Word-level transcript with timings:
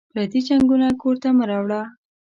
پردي 0.13 0.39
جنګونه 0.47 0.87
کور 1.01 1.15
ته 1.21 1.29
مه 1.37 1.45
راوړه 1.49 1.81